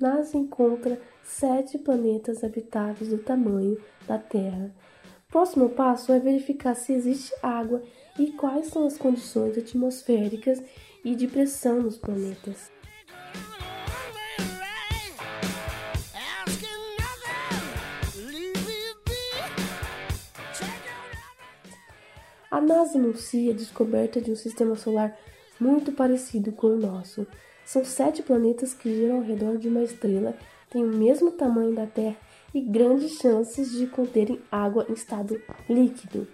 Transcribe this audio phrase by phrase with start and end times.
[0.00, 4.74] NASA encontra sete planetas habitáveis do tamanho da Terra.
[5.28, 7.82] Próximo passo é verificar se existe água
[8.18, 10.62] e quais são as condições atmosféricas
[11.04, 12.72] e de pressão nos planetas.
[22.50, 25.18] A NASA anuncia a descoberta de um sistema solar
[25.58, 27.26] muito parecido com o nosso.
[27.74, 30.36] São sete planetas que giram ao redor de uma estrela,
[30.70, 32.14] têm o mesmo tamanho da Terra
[32.54, 36.24] e grandes chances de conterem água em estado líquido.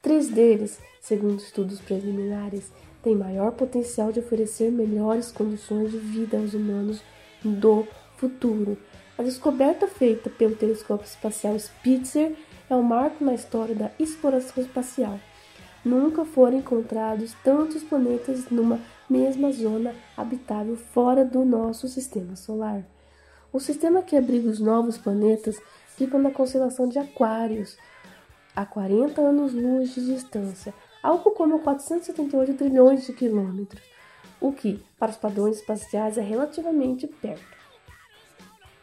[0.00, 6.54] Três deles, segundo estudos preliminares, têm maior potencial de oferecer melhores condições de vida aos
[6.54, 7.02] humanos
[7.44, 7.86] do
[8.16, 8.78] futuro.
[9.18, 12.32] A descoberta feita pelo telescópio espacial Spitzer
[12.70, 15.20] é um marco na história da exploração espacial
[15.84, 22.84] nunca foram encontrados tantos planetas numa mesma zona habitável fora do nosso sistema solar.
[23.52, 25.60] O sistema que abriga os novos planetas
[25.96, 27.78] fica na constelação de Aquários,
[28.54, 33.82] a 40 anos-luz de distância, algo como 478 trilhões de quilômetros,
[34.40, 37.58] o que, para os padrões espaciais, é relativamente perto.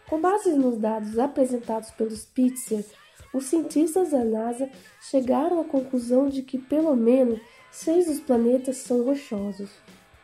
[0.09, 2.85] Com base nos dados apresentados pelo Spitzer,
[3.33, 4.69] os cientistas da NASA
[5.01, 7.39] chegaram à conclusão de que pelo menos
[7.71, 9.69] seis dos planetas são rochosos.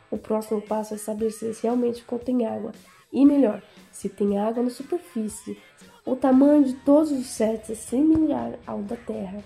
[0.10, 2.72] O próximo passo é saber se realmente contêm água,
[3.12, 5.58] e melhor, se tem água na superfície.
[6.06, 9.44] O tamanho de todos os sete é similar ao da Terra.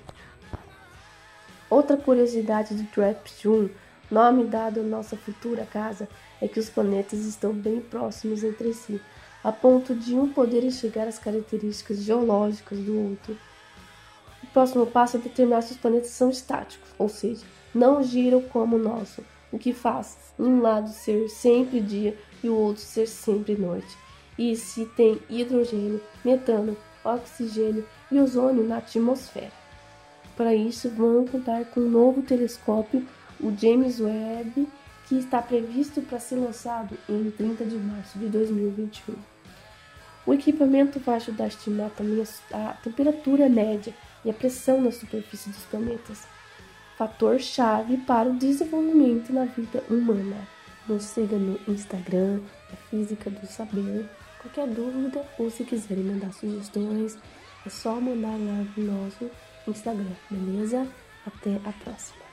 [1.69, 3.69] Outra curiosidade de Draft 1,
[4.09, 6.08] nome dado à nossa futura casa,
[6.42, 9.02] é que os planetas estão bem próximos entre si,
[9.45, 13.38] a ponto de um poder enxergar as características geológicas do outro.
[14.41, 18.75] O próximo passo é determinar se os planetas são estáticos, ou seja, não giram como
[18.75, 23.55] o nosso, o que faz um lado ser sempre dia e o outro ser sempre
[23.55, 23.95] noite.
[24.35, 29.51] E se tem hidrogênio, metano, oxigênio e ozônio na atmosfera.
[30.35, 33.05] Para isso, vão contar com um novo telescópio,
[33.39, 34.67] o James Webb,
[35.07, 39.34] que está previsto para ser lançado em 30 de março de 2021.
[40.25, 43.94] O equipamento vai ajudar a estimar também a temperatura média
[44.24, 46.28] e a pressão na superfície dos planetas,
[46.97, 50.47] fator chave para o desenvolvimento na vida humana.
[50.88, 52.41] Nos siga no Instagram,
[52.72, 54.09] a Física do Saber.
[54.41, 57.18] Qualquer dúvida ou se quiserem mandar sugestões,
[57.66, 59.30] é só mandar lá no nosso
[59.68, 60.88] Instagram, beleza?
[61.25, 62.25] Até a próxima!